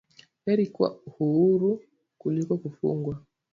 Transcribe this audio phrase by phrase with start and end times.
[0.45, 1.81] Heri kuwa huuru
[2.17, 3.19] kuliko kufungwa